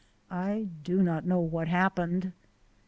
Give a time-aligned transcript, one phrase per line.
[0.31, 2.33] I do not know what happened.